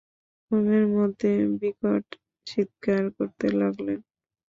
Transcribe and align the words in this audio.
ঘুমের 0.51 0.85
মধ্যেই 0.95 1.41
বিকট 1.59 2.05
চিৎকার 2.47 3.03
করতে 3.17 3.47
লাগলেন। 3.59 3.99